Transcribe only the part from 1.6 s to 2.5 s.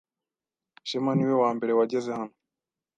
wageze hano.